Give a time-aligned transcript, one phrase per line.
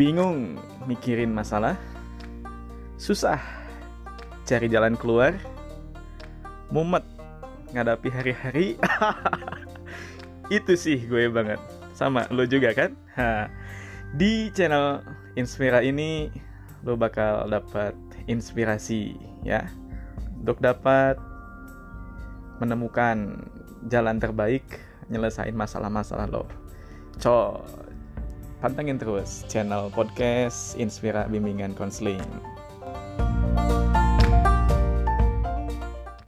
[0.00, 0.56] Bingung
[0.88, 1.76] mikirin masalah?
[2.96, 3.36] Susah
[4.48, 5.36] cari jalan keluar?
[6.72, 7.04] Mumet
[7.76, 8.80] ngadapi hari-hari?
[10.56, 11.60] Itu sih gue banget.
[11.92, 12.96] Sama lo juga kan?
[13.20, 13.52] Ha.
[14.16, 15.04] Di channel
[15.36, 16.32] Inspira ini
[16.80, 17.92] lo bakal dapat
[18.24, 19.68] inspirasi ya
[20.40, 21.20] untuk dapat
[22.56, 23.36] menemukan
[23.92, 24.64] jalan terbaik
[25.12, 26.48] nyelesain masalah-masalah lo.
[27.20, 27.60] Co,
[28.60, 32.20] pantengin terus channel podcast Inspira Bimbingan Konseling.